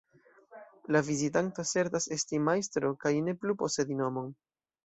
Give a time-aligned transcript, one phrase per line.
[0.95, 4.35] La vizitanto asertas esti "Majstro" kaj ne plu posedi nomon.